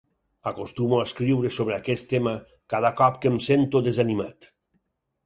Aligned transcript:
Acostumo 0.51 0.95
a 1.01 1.05
escriure 1.09 1.51
sobre 1.57 1.75
aquest 1.75 2.09
tema 2.13 2.33
cada 2.75 2.91
cop 3.03 3.21
que 3.27 3.31
em 3.33 3.39
sento 3.49 3.83
desanimat. 3.89 4.49